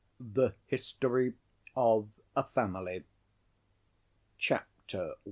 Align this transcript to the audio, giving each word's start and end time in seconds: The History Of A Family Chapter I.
The 0.19 0.55
History 0.65 1.35
Of 1.75 2.09
A 2.35 2.41
Family 2.43 3.03
Chapter 4.39 5.11
I. 5.11 5.17